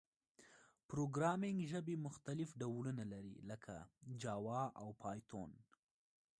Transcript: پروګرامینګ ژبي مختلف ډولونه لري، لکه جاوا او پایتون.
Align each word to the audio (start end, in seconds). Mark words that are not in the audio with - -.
پروګرامینګ 0.89 1.59
ژبي 1.71 1.95
مختلف 2.07 2.49
ډولونه 2.61 3.03
لري، 3.13 3.35
لکه 3.49 3.75
جاوا 4.21 4.61
او 4.81 4.89
پایتون. 5.01 5.51